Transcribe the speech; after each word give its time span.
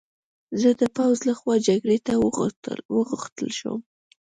زه 0.61 0.69
د 0.81 0.83
پوځ 0.95 1.17
له 1.27 1.33
خوا 1.39 1.55
جګړې 1.67 1.97
ته 2.05 2.13
وغوښتل 2.95 3.49
شوم 3.59 3.79